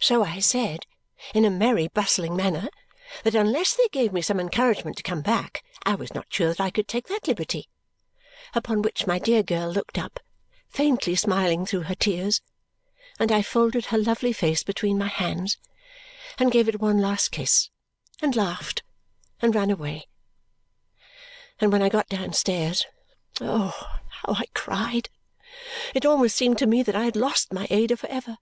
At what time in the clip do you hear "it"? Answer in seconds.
16.66-16.80, 25.94-26.06